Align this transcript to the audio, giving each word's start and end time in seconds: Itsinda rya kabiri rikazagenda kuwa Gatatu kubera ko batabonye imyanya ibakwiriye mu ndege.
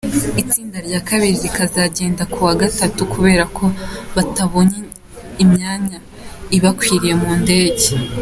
Itsinda 0.41 0.77
rya 0.87 1.01
kabiri 1.07 1.35
rikazagenda 1.45 2.23
kuwa 2.33 2.53
Gatatu 2.61 2.99
kubera 3.13 3.43
ko 3.57 3.65
batabonye 4.15 4.79
imyanya 5.43 5.97
ibakwiriye 6.57 7.13
mu 7.21 7.31
ndege. 7.43 7.87